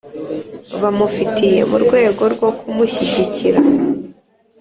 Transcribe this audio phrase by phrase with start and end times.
[0.81, 3.59] bamufite mu rwego rwo kumushyigikira